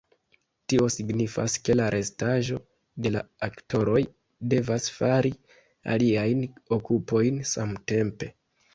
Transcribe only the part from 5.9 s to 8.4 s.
aliajn okupojn samtempe.